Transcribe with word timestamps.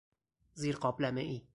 زیر 0.53 0.75
قابلمهای 0.75 1.41